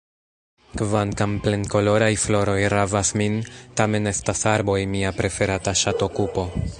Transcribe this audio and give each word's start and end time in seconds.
Kvankam 0.81 1.35
plenkoloraj 1.43 2.15
floroj 2.23 2.57
ravas 2.75 3.13
min, 3.23 3.37
tamen 3.81 4.13
estas 4.15 4.43
arboj 4.55 4.79
mia 4.95 5.13
preferata 5.23 5.79
ŝatokupo. 5.83 6.51